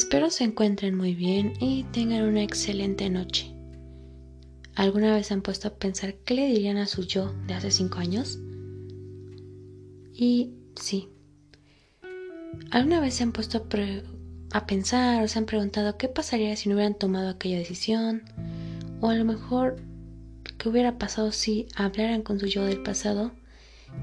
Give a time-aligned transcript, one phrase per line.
[0.00, 3.54] Espero se encuentren muy bien y tengan una excelente noche.
[4.74, 7.98] ¿Alguna vez han puesto a pensar qué le dirían a su yo de hace cinco
[7.98, 8.38] años?
[10.14, 11.10] Y sí.
[12.70, 16.70] ¿Alguna vez se han puesto a, a pensar o se han preguntado qué pasaría si
[16.70, 18.22] no hubieran tomado aquella decisión?
[19.02, 19.76] O a lo mejor
[20.56, 23.32] qué hubiera pasado si hablaran con su yo del pasado.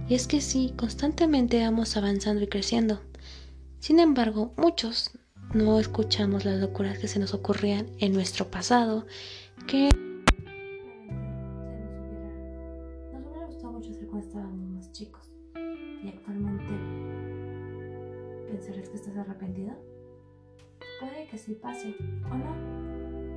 [0.08, 3.02] Y es que sí, constantemente vamos avanzando y creciendo.
[3.80, 5.10] Sin embargo, muchos
[5.54, 9.06] no escuchamos las locuras que se nos ocurrían en nuestro pasado,
[9.66, 9.90] que
[13.14, 15.32] nos hubiera gustado mucho hacer cuando estábamos más chicos.
[16.04, 16.74] Y actualmente,
[18.52, 19.74] ¿pensarás que estás arrepentido?
[21.00, 21.96] Puede que sí pase
[22.32, 22.56] o no,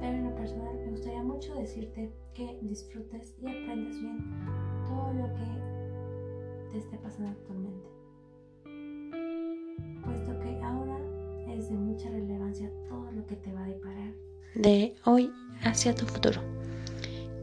[0.00, 4.18] pero en lo personal me gustaría mucho decirte que disfrutes y aprendas bien
[4.86, 7.88] todo lo que te esté pasando actualmente.
[10.04, 10.39] Puesto
[11.70, 14.12] de mucha relevancia todo lo que te va a deparar
[14.54, 15.30] de hoy
[15.62, 16.40] hacia tu futuro.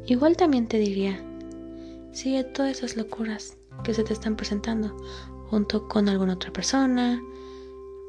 [0.05, 1.19] Igual también te diría,
[2.11, 4.95] sigue todas esas locuras que se te están presentando
[5.49, 7.21] junto con alguna otra persona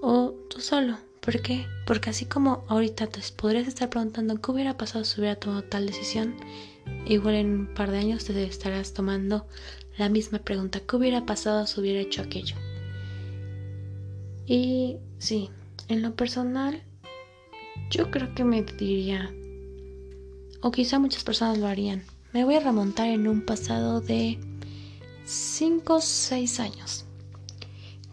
[0.03, 0.97] o tú solo.
[1.21, 1.67] ¿Por qué?
[1.87, 5.87] Porque así como ahorita te podrías estar preguntando qué hubiera pasado si hubiera tomado tal
[5.87, 6.35] decisión,
[7.07, 9.47] igual en un par de años te estarás tomando
[9.99, 12.57] la misma pregunta, ¿qué hubiera pasado si hubiera hecho aquello?
[14.47, 15.51] Y sí,
[15.89, 16.83] en lo personal,
[17.91, 19.33] yo creo que me diría,
[20.61, 24.39] o quizá muchas personas lo harían, me voy a remontar en un pasado de
[25.25, 27.05] 5 o 6 años.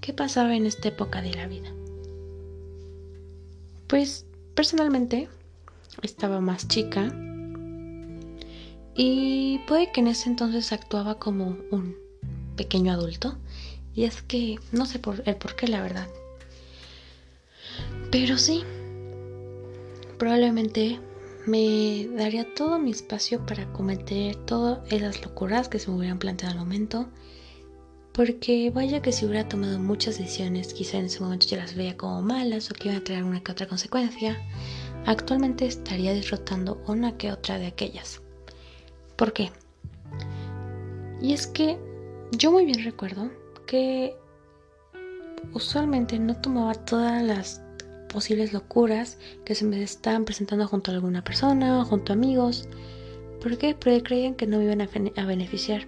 [0.02, 1.72] ¿Qué pasaba en esta época de la vida?
[3.88, 5.30] Pues personalmente
[6.02, 7.14] estaba más chica
[8.96, 11.98] y puede que en ese entonces actuaba como un
[12.56, 13.38] pequeño adulto.
[13.94, 16.08] Y es que no sé por el por qué, la verdad.
[18.18, 18.64] Pero sí,
[20.18, 21.02] probablemente
[21.46, 26.54] me daría todo mi espacio para cometer todas esas locuras que se me hubieran planteado
[26.54, 27.10] al momento.
[28.14, 31.98] Porque vaya que si hubiera tomado muchas decisiones, quizá en ese momento yo las veía
[31.98, 34.42] como malas o que iban a traer una que otra consecuencia,
[35.06, 38.22] actualmente estaría disfrutando una que otra de aquellas.
[39.18, 39.52] ¿Por qué?
[41.22, 41.78] Y es que
[42.32, 43.30] yo muy bien recuerdo
[43.68, 44.16] que
[45.52, 47.65] usualmente no tomaba todas las
[48.16, 52.70] posibles locuras que se me estaban presentando junto a alguna persona, o junto a amigos.
[53.42, 53.76] ¿Por qué?
[53.76, 55.86] Porque creían que no me iban a, beneficiar.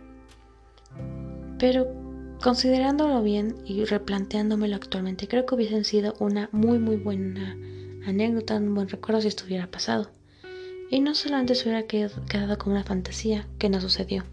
[1.57, 1.87] Pero
[2.43, 7.57] considerándolo bien y replanteándomelo actualmente, creo que hubiesen sido una muy muy buena
[8.05, 10.11] anécdota, un buen recuerdo si estuviera pasado.
[10.91, 14.25] Y no solamente se hubiera quedado como una fantasía, que no sucedió.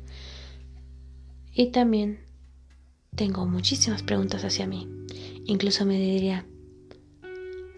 [1.53, 2.19] Y también
[3.15, 4.89] tengo muchísimas preguntas hacia mí.
[5.47, 6.45] Incluso me diría,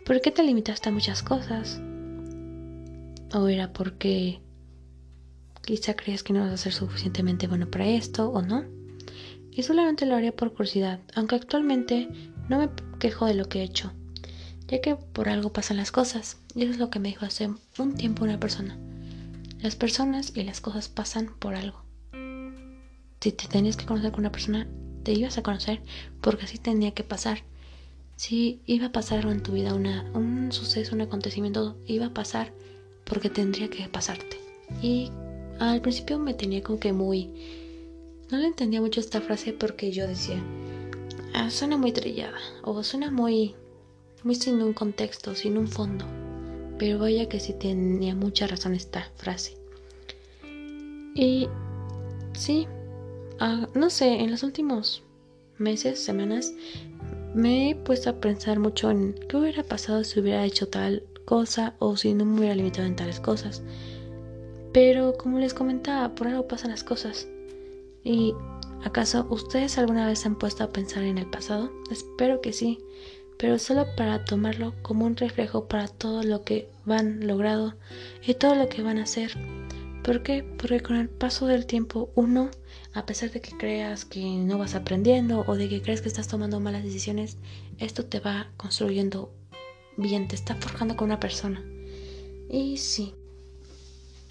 [0.07, 1.81] ¿Por qué te limitaste a muchas cosas?
[3.35, 4.41] ¿O era porque
[5.63, 8.65] quizá creías que no vas a ser suficientemente bueno para esto o no?
[9.51, 12.09] Y solamente lo haría por curiosidad, aunque actualmente
[12.49, 12.69] no me
[13.01, 13.95] quejo de lo que he hecho,
[14.69, 16.39] ya que por algo pasan las cosas.
[16.55, 18.79] Y eso es lo que me dijo hace un tiempo una persona.
[19.59, 21.83] Las personas y las cosas pasan por algo.
[23.21, 24.69] Si te tenías que conocer con una persona,
[25.03, 25.83] te ibas a conocer
[26.21, 27.43] porque así tenía que pasar.
[28.17, 32.15] Si iba a pasar algo en tu vida, una, un suceso, un acontecimiento, iba a
[32.15, 32.53] pasar
[33.05, 34.39] porque tendría que pasarte.
[34.83, 35.11] Y
[35.59, 37.31] al principio me tenía como que muy...
[38.31, 40.43] No le entendía mucho esta frase porque yo decía,
[41.35, 43.55] ah, suena muy trillada o suena muy,
[44.25, 46.07] muy sin un contexto, sin un fondo.
[46.79, 49.57] Pero vaya que sí tenía mucha razón esta frase.
[51.15, 51.49] Y
[52.33, 52.67] sí,
[53.39, 55.03] ah, no sé, en los últimos
[55.59, 56.53] meses, semanas,
[57.37, 61.75] me he puesto a pensar mucho en qué hubiera pasado si hubiera hecho tal cosa
[61.79, 63.63] o si no me hubiera limitado en tales cosas.
[64.73, 67.29] Pero como les comentaba, por algo pasan las cosas.
[68.05, 68.33] ¿Y
[68.85, 71.71] acaso ustedes alguna vez se han puesto a pensar en el pasado?
[71.91, 72.79] Espero que sí,
[73.39, 77.75] pero solo para tomarlo como un reflejo para todo lo que van logrado
[78.27, 79.33] y todo lo que van a hacer.
[80.07, 80.45] ¿Por qué?
[80.45, 82.49] Porque con el paso del tiempo uno
[82.95, 86.29] a pesar de que creas que no vas aprendiendo o de que crees que estás
[86.29, 87.39] tomando malas decisiones,
[87.79, 89.35] esto te va construyendo
[89.97, 91.61] bien, te está forjando con una persona.
[92.49, 93.17] Y sí,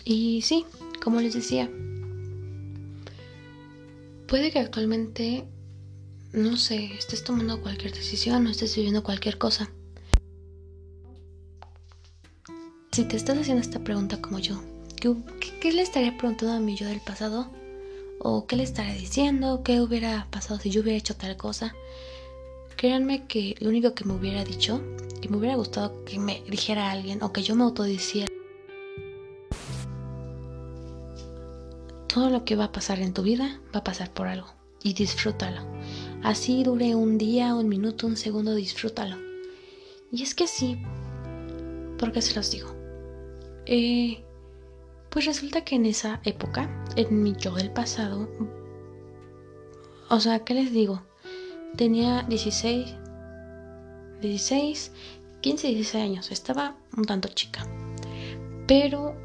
[0.05, 0.65] y sí,
[1.03, 1.69] como les decía,
[4.29, 5.43] puede que actualmente,
[6.31, 9.69] no sé, estés tomando cualquier decisión o estés viviendo cualquier cosa.
[12.93, 14.63] Si te estás haciendo esta pregunta como yo,
[15.61, 17.47] ¿qué, le estaría preguntando a mi yo del pasado?
[18.27, 21.75] o qué le estaré diciendo, qué hubiera pasado si yo hubiera hecho tal cosa.
[22.75, 24.81] Créanme que lo único que me hubiera dicho
[25.21, 28.27] y me hubiera gustado que me dijera alguien o que yo me autodiciera
[32.15, 34.47] todo lo que va a pasar en tu vida va a pasar por algo
[34.81, 35.61] y disfrútalo.
[36.23, 39.17] Así dure un día, un minuto, un segundo, disfrútalo.
[40.13, 40.81] Y es que sí,
[41.99, 42.73] porque se los digo.
[43.65, 44.24] Eh,
[45.15, 48.29] pues resulta que en esa época, en mi yo del pasado,
[50.09, 51.03] o sea, ¿qué les digo?
[51.77, 52.93] Tenía 16,
[54.19, 54.91] 16,
[55.39, 56.31] 15, 16 años.
[56.31, 57.65] Estaba un tanto chica.
[58.67, 59.15] Pero,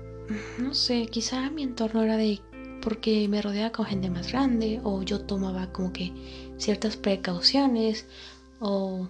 [0.58, 2.38] no sé, quizá mi entorno era de
[2.82, 6.12] porque me rodeaba con gente más grande o yo tomaba como que
[6.56, 8.06] ciertas precauciones
[8.60, 9.08] o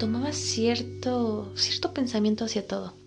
[0.00, 3.05] tomaba cierto, cierto pensamiento hacia todo.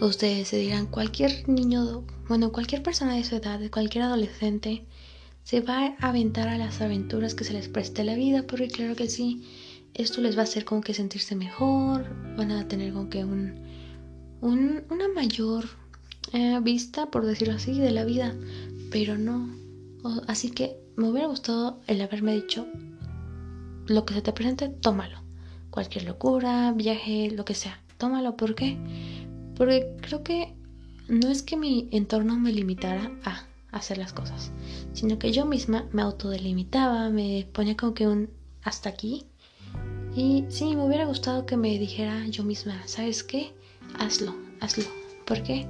[0.00, 4.86] Ustedes se dirán, cualquier niño, bueno, cualquier persona de su edad, cualquier adolescente,
[5.44, 8.96] se va a aventar a las aventuras que se les preste la vida, porque claro
[8.96, 9.44] que sí,
[9.94, 12.06] esto les va a hacer como que sentirse mejor,
[12.36, 13.54] van a tener como que un,
[14.40, 15.66] un una mayor
[16.32, 18.34] eh, vista, por decirlo así, de la vida,
[18.90, 19.50] pero no.
[20.28, 22.66] así que me hubiera gustado el haberme dicho,
[23.86, 25.18] lo que se te presente, tómalo.
[25.70, 28.36] Cualquier locura, viaje, lo que sea, tómalo.
[28.36, 28.78] ¿Por qué?
[29.60, 30.54] Porque creo que
[31.06, 34.52] no es que mi entorno me limitara a hacer las cosas,
[34.94, 38.30] sino que yo misma me autodelimitaba, me ponía como que un
[38.62, 39.26] hasta aquí.
[40.16, 43.52] Y sí, me hubiera gustado que me dijera yo misma, ¿sabes qué?
[43.98, 44.84] Hazlo, hazlo.
[45.26, 45.68] ¿Por qué?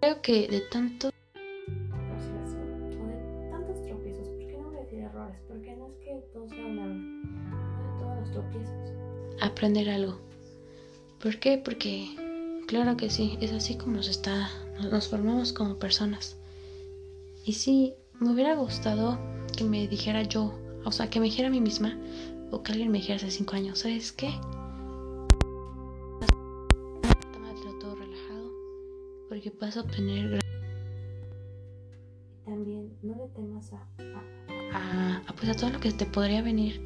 [0.00, 1.13] Creo que de tanto
[9.44, 10.18] Aprender algo.
[11.20, 11.58] ¿Por qué?
[11.62, 12.08] Porque
[12.66, 14.50] claro que sí, es así como nos está,
[14.90, 16.36] nos formamos como personas.
[17.44, 19.18] Y sí, me hubiera gustado
[19.56, 21.98] que me dijera yo, o sea, que me dijera a mí misma,
[22.50, 24.32] o que alguien me dijera hace cinco años, ¿sabes qué?
[29.28, 30.38] porque vas a obtener
[32.44, 33.88] también no le temas a,
[35.26, 36.80] a, pues a todo lo que te podría venir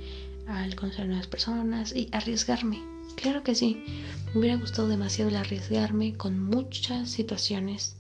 [0.49, 2.83] al conocer nuevas personas y arriesgarme.
[3.17, 3.85] Claro que sí,
[4.33, 7.97] me hubiera gustado demasiado el arriesgarme con muchas situaciones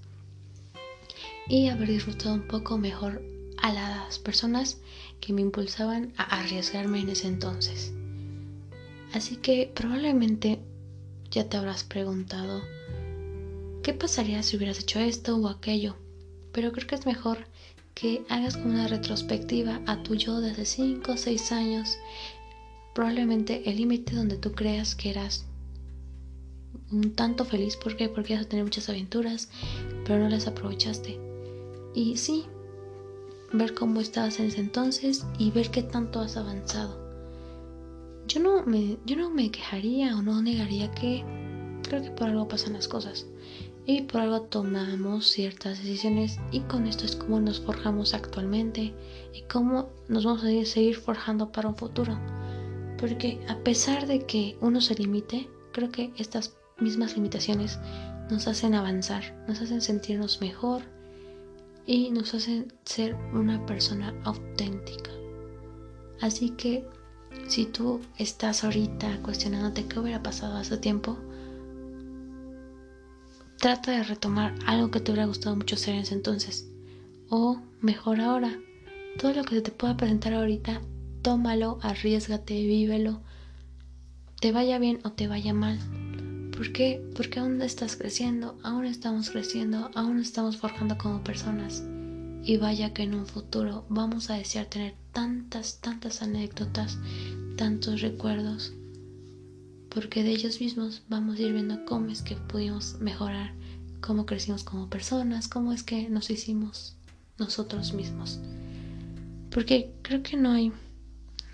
[1.48, 3.22] y haber disfrutado un poco mejor
[3.60, 4.78] a las personas
[5.20, 7.92] que me impulsaban a arriesgarme en ese entonces.
[9.12, 10.60] Así que probablemente
[11.30, 12.62] ya te habrás preguntado
[13.88, 15.96] ¿Qué pasaría si hubieras hecho esto o aquello?
[16.52, 17.46] Pero creo que es mejor
[17.94, 21.96] que hagas una retrospectiva a tu yo de hace 5 o 6 años.
[22.94, 25.46] Probablemente el límite donde tú creas que eras
[26.90, 27.76] un tanto feliz.
[27.76, 28.08] ¿Por qué?
[28.08, 29.50] Porque ibas a tener muchas aventuras,
[30.04, 31.18] pero no las aprovechaste.
[31.94, 32.44] Y sí,
[33.52, 36.98] ver cómo estabas en ese entonces y ver qué tanto has avanzado.
[38.26, 41.24] Yo no me, yo no me quejaría o no negaría que
[41.82, 43.26] creo que por algo pasan las cosas
[43.86, 48.92] y por algo tomamos ciertas decisiones y con esto es como nos forjamos actualmente
[49.32, 52.18] y cómo nos vamos a seguir forjando para un futuro.
[52.98, 57.78] Porque a pesar de que uno se limite, creo que estas mismas limitaciones
[58.30, 60.82] nos hacen avanzar, nos hacen sentirnos mejor
[61.86, 65.10] y nos hacen ser una persona auténtica.
[66.20, 66.84] Así que
[67.46, 71.16] si tú estás ahorita cuestionándote qué hubiera pasado hace tiempo,
[73.58, 76.70] Trata de retomar algo que te hubiera gustado mucho hacer en ese entonces.
[77.28, 78.56] O mejor ahora.
[79.18, 80.80] Todo lo que se te pueda presentar ahorita,
[81.28, 83.20] tómalo, arriesgate, vívelo.
[84.40, 85.78] Te vaya bien o te vaya mal.
[86.56, 87.04] ¿Por qué?
[87.14, 91.84] Porque aún estás creciendo, aún estamos creciendo, aún estamos forjando como personas.
[92.44, 96.96] Y vaya que en un futuro vamos a desear tener tantas, tantas anécdotas,
[97.58, 98.72] tantos recuerdos
[99.90, 103.52] porque de ellos mismos vamos a ir viendo cómo es que pudimos mejorar,
[104.00, 106.96] cómo crecimos como personas, cómo es que nos hicimos
[107.36, 108.40] nosotros mismos.
[109.50, 110.72] Porque creo que no hay,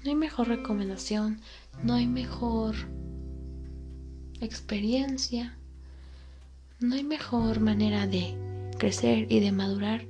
[0.05, 1.41] no hay mejor recomendación,
[1.83, 2.75] no hay mejor
[4.43, 5.57] experiencia,
[6.79, 8.35] no hay mejor manera de
[8.79, 10.05] crecer y de madurar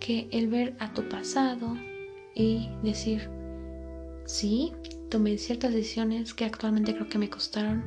[0.00, 1.76] que el ver a tu pasado
[2.34, 3.28] y decir,
[4.24, 4.72] sí,
[5.10, 7.84] tomé ciertas decisiones que actualmente creo que me costaron,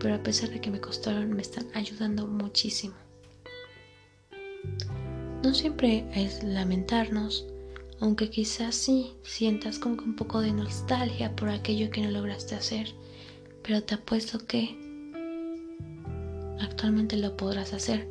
[0.00, 2.94] pero a pesar de que me costaron, me están ayudando muchísimo.
[5.42, 7.46] No siempre es lamentarnos,
[8.00, 12.94] aunque quizás sí sientas como un poco de nostalgia por aquello que no lograste hacer,
[13.62, 14.76] pero te apuesto que
[16.60, 18.08] actualmente lo podrás hacer,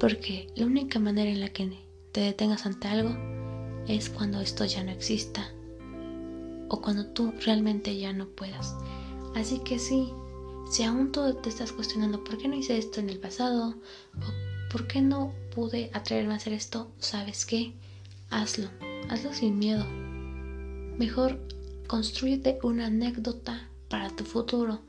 [0.00, 1.70] porque la única manera en la que
[2.12, 3.14] te detengas ante algo
[3.86, 5.50] es cuando esto ya no exista
[6.68, 8.74] o cuando tú realmente ya no puedas.
[9.34, 10.12] Así que sí,
[10.70, 13.74] si aún tú te estás cuestionando por qué no hice esto en el pasado
[14.16, 17.74] o por qué no pude atreverme a hacer esto, ¿sabes qué?
[18.30, 18.68] Hazlo,
[19.08, 19.84] hazlo sin miedo.
[20.98, 21.38] Mejor
[21.86, 24.80] construyete una anécdota para tu futuro,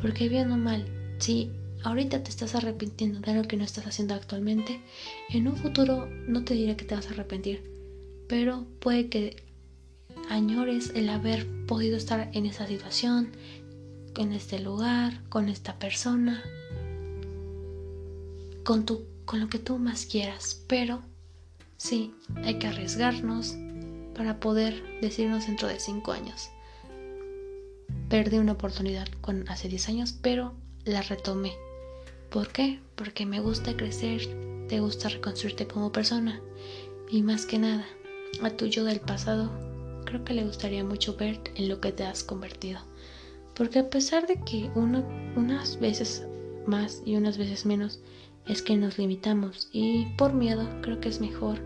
[0.00, 0.84] porque bien o mal,
[1.18, 1.50] si
[1.84, 4.80] ahorita te estás arrepintiendo de algo que no estás haciendo actualmente,
[5.30, 7.62] en un futuro no te diré que te vas a arrepentir,
[8.28, 9.36] pero puede que
[10.28, 13.30] añores el haber podido estar en esa situación,
[14.16, 16.42] en este lugar, con esta persona,
[18.64, 18.84] con,
[19.24, 21.02] con lo que tú más quieras, pero
[21.80, 22.12] sí,
[22.44, 23.56] hay que arriesgarnos
[24.14, 26.50] para poder decirnos dentro de 5 años.
[28.10, 30.52] Perdí una oportunidad con hace 10 años, pero
[30.84, 31.54] la retomé.
[32.28, 32.80] ¿Por qué?
[32.96, 34.20] Porque me gusta crecer,
[34.68, 36.42] te gusta reconstruirte como persona
[37.10, 37.86] y más que nada,
[38.42, 39.50] a tu yo del pasado
[40.04, 42.80] creo que le gustaría mucho ver en lo que te has convertido.
[43.54, 46.26] Porque a pesar de que unas veces
[46.66, 48.00] más y unas veces menos
[48.46, 51.58] es que nos limitamos y por miedo creo que es mejor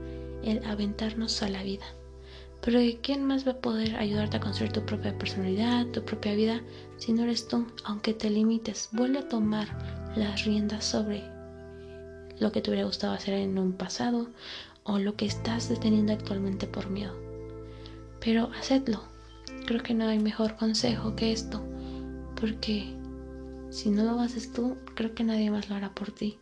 [0.42, 1.86] el aventarnos a la vida.
[2.60, 6.62] Pero ¿quién más va a poder ayudarte a construir tu propia personalidad, tu propia vida,
[6.96, 7.66] si no eres tú?
[7.84, 9.68] Aunque te limites, vuelve a tomar
[10.16, 11.22] las riendas sobre
[12.40, 14.30] lo que te hubiera gustado hacer en un pasado
[14.82, 17.14] o lo que estás deteniendo actualmente por miedo.
[18.20, 19.02] Pero hacedlo.
[19.66, 21.62] Creo que no hay mejor consejo que esto,
[22.40, 22.94] porque
[23.70, 26.38] si no lo haces tú, creo que nadie más lo hará por ti.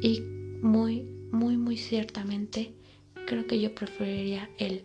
[0.00, 0.20] Y
[0.62, 1.02] muy,
[1.32, 2.74] muy, muy ciertamente,
[3.26, 4.82] creo que yo preferiría el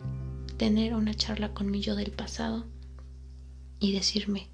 [0.56, 2.66] tener una charla con del pasado
[3.80, 4.48] y decirme,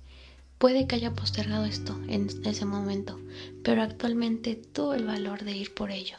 [0.58, 3.18] puede que haya postergado esto en ese momento,
[3.62, 6.16] pero actualmente tuve el valor de ir por ello,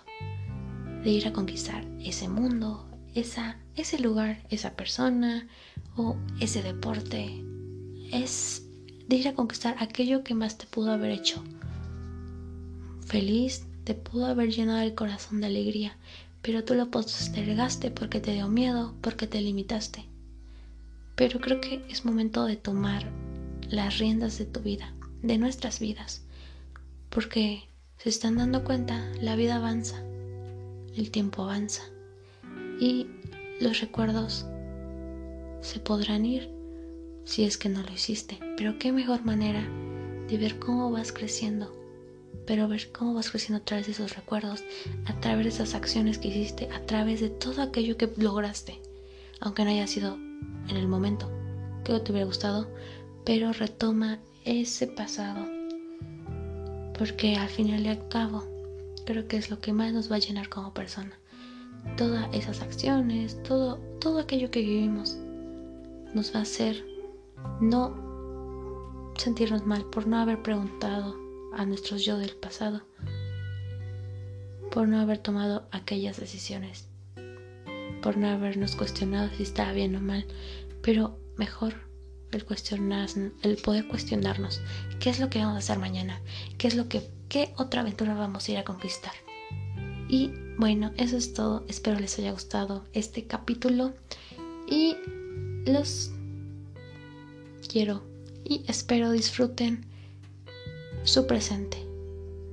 [1.03, 5.47] de ir a conquistar ese mundo, esa, ese lugar, esa persona
[5.95, 7.43] o ese deporte.
[8.11, 8.65] Es
[9.07, 11.43] de ir a conquistar aquello que más te pudo haber hecho.
[13.05, 15.97] Feliz, te pudo haber llenado el corazón de alegría,
[16.41, 20.05] pero tú lo postergaste porque te dio miedo, porque te limitaste.
[21.15, 23.11] Pero creo que es momento de tomar
[23.69, 26.23] las riendas de tu vida, de nuestras vidas,
[27.09, 27.63] porque
[27.97, 30.03] se están dando cuenta, la vida avanza,
[30.95, 31.83] el tiempo avanza
[32.79, 33.07] y
[33.59, 34.45] los recuerdos
[35.61, 36.49] se podrán ir
[37.23, 38.39] si es que no lo hiciste.
[38.57, 39.63] Pero qué mejor manera
[40.27, 41.80] de ver cómo vas creciendo
[42.51, 44.61] pero ver cómo vas creciendo a través de esos recuerdos,
[45.05, 48.81] a través de esas acciones que hiciste, a través de todo aquello que lograste,
[49.39, 51.31] aunque no haya sido en el momento
[51.85, 52.67] que te hubiera gustado,
[53.23, 55.47] pero retoma ese pasado,
[56.99, 58.43] porque al final y al cabo
[59.05, 61.17] creo que es lo que más nos va a llenar como persona.
[61.95, 65.15] Todas esas acciones, todo, todo aquello que vivimos
[66.13, 66.83] nos va a hacer
[67.61, 67.95] no
[69.15, 72.83] sentirnos mal por no haber preguntado a nuestros yo del pasado
[74.71, 76.87] por no haber tomado aquellas decisiones,
[78.01, 80.25] por no habernos cuestionado si estaba bien o mal,
[80.81, 81.73] pero mejor
[82.31, 83.09] el cuestionar,
[83.43, 84.61] el poder cuestionarnos
[84.99, 86.21] qué es lo que vamos a hacer mañana,
[86.57, 89.13] qué es lo que, qué otra aventura vamos a ir a conquistar.
[90.07, 91.65] Y bueno, eso es todo.
[91.67, 93.93] Espero les haya gustado este capítulo
[94.69, 94.95] y
[95.65, 96.11] los
[97.67, 98.03] quiero
[98.43, 99.85] y espero disfruten
[101.03, 101.85] su presente.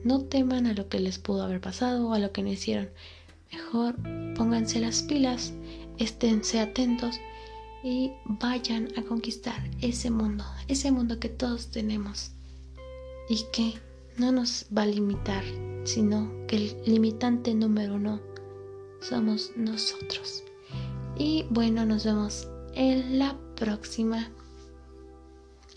[0.05, 2.88] No teman a lo que les pudo haber pasado o a lo que no hicieron.
[3.52, 3.97] Mejor
[4.37, 5.52] pónganse las pilas,
[5.99, 7.17] esténse atentos
[7.83, 12.33] y vayan a conquistar ese mundo, ese mundo que todos tenemos
[13.28, 13.75] y que
[14.17, 15.45] no nos va a limitar,
[15.85, 18.21] sino que el limitante número uno
[19.00, 20.43] somos nosotros.
[21.17, 24.31] Y bueno, nos vemos en la próxima.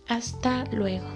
[0.08, 1.08] Hasta luego.